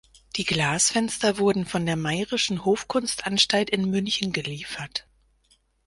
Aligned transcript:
Die 0.35 0.45
Glasfenster 0.45 1.37
wurden 1.37 1.63
von 1.67 1.85
der 1.85 1.95
Mayer’schen 1.95 2.65
Hofkunstanstalt 2.65 3.69
in 3.69 3.87
München 3.91 4.33
geliefert. 4.33 5.07